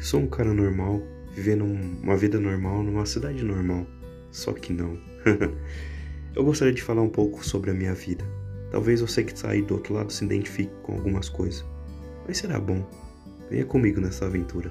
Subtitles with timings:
[0.00, 1.02] Sou um cara normal,
[1.34, 3.84] vivendo uma vida normal numa cidade normal.
[4.30, 4.96] Só que não.
[6.36, 8.24] eu gostaria de falar um pouco sobre a minha vida.
[8.70, 11.64] Talvez você que está aí do outro lado se identifique com algumas coisas.
[12.26, 12.88] Mas será bom.
[13.50, 14.70] Venha comigo nessa aventura.